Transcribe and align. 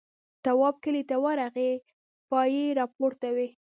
تواب 0.43 0.75
کلي 0.83 1.03
ته 1.09 1.15
ورغی 1.25 1.71
پایې 2.29 2.65
راپورته 2.79 3.27
وې. 3.35 3.47